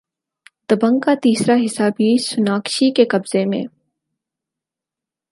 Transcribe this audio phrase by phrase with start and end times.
[0.69, 3.63] دبنگ کا تیسرا حصہ بھی سوناکشی کے قبضے میں